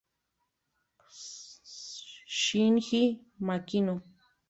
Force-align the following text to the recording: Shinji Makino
Shinji 2.39 3.03
Makino 3.45 3.93